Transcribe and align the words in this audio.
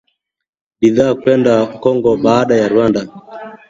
bidhaa 0.79 1.15
kwenda 1.21 1.53
Kongo 1.81 2.11
baada 2.23 2.55
ya 2.61 2.67
Rwanda 2.73 3.01